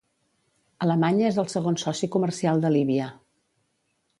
[0.85, 3.11] Alemanya és el segon soci comercial de Líbia.